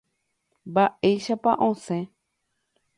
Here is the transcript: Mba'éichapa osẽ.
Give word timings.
Mba'éichapa 0.71 1.51
osẽ. 1.69 1.99